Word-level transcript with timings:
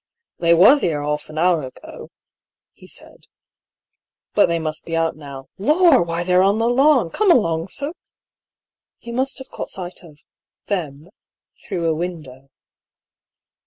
"They 0.39 0.55
was 0.55 0.81
here 0.81 1.03
half 1.03 1.29
an 1.29 1.37
hour 1.37 1.61
ago," 1.61 2.09
he 2.73 2.87
said;" 2.87 3.27
but 4.33 4.47
they 4.47 4.57
must 4.57 4.83
be 4.83 4.95
out 4.97 5.15
now. 5.15 5.45
Lor 5.59 5.97
I 5.97 5.99
why 5.99 6.23
they're 6.23 6.41
on 6.41 6.57
the 6.57 6.67
lawn. 6.67 7.11
Come 7.11 7.29
along, 7.29 7.67
sir!" 7.67 7.93
He 8.97 9.11
must 9.11 9.37
have 9.37 9.51
caught 9.51 9.69
sight 9.69 10.01
of" 10.01 10.19
them" 10.69 11.09
through 11.67 11.85
a 11.87 11.93
window. 11.93 12.49